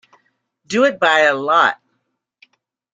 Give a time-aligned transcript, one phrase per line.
[0.65, 1.79] Do it by a lot.